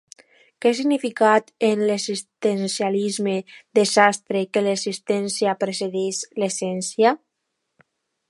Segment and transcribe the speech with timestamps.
[0.65, 1.33] Què significa
[1.67, 3.35] en l'existencialisme
[3.79, 7.13] de Sartre que «l'existència precedeix l'essència»?